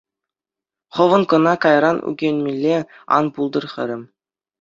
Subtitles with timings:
[0.95, 2.75] Хӑвӑн кӑна кайран ӳкӗнмелле
[3.17, 4.03] ан пултӑр, хӗрӗм.